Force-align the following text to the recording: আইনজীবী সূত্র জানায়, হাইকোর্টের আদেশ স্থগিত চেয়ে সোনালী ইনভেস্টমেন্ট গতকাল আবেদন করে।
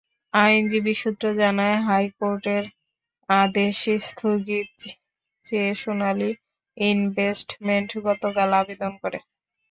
আইনজীবী 0.33 0.93
সূত্র 1.01 1.25
জানায়, 1.39 1.77
হাইকোর্টের 1.87 2.63
আদেশ 3.29 3.77
স্থগিত 4.01 4.71
চেয়ে 5.47 5.71
সোনালী 5.75 6.29
ইনভেস্টমেন্ট 6.77 7.89
গতকাল 8.07 8.49
আবেদন 8.61 8.91
করে। 9.01 9.19